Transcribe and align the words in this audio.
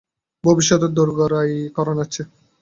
ভবিষ্যত 0.43 0.83
দোরগোড়ায় 0.97 1.55
কড়া 1.75 1.93
নাড়ছে। 1.97 2.21